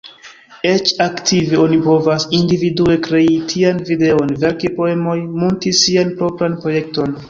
[0.69, 7.19] Eĉ aktive, oni povas individue krei tian videon, verki poemon, munti sian propran projekton.